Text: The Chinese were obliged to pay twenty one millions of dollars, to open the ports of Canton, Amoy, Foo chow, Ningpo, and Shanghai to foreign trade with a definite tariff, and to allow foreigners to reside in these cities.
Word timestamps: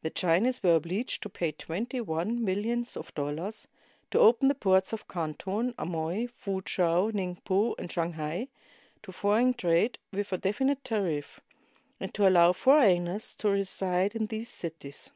The 0.00 0.08
Chinese 0.08 0.62
were 0.62 0.76
obliged 0.76 1.22
to 1.22 1.28
pay 1.28 1.52
twenty 1.52 2.00
one 2.00 2.42
millions 2.42 2.96
of 2.96 3.12
dollars, 3.12 3.68
to 4.10 4.18
open 4.18 4.48
the 4.48 4.54
ports 4.54 4.94
of 4.94 5.08
Canton, 5.08 5.74
Amoy, 5.76 6.26
Foo 6.32 6.62
chow, 6.62 7.10
Ningpo, 7.10 7.74
and 7.78 7.92
Shanghai 7.92 8.48
to 9.02 9.12
foreign 9.12 9.52
trade 9.52 9.98
with 10.10 10.32
a 10.32 10.38
definite 10.38 10.82
tariff, 10.84 11.40
and 12.00 12.14
to 12.14 12.26
allow 12.26 12.54
foreigners 12.54 13.34
to 13.34 13.50
reside 13.50 14.14
in 14.14 14.28
these 14.28 14.48
cities. 14.48 15.12